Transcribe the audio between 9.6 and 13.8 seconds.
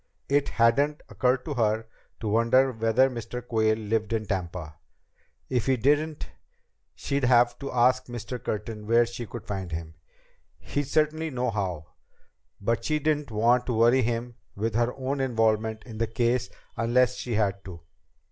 him. He'd certainly know. But she didn't want to